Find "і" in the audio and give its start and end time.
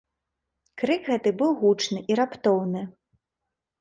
2.13-2.17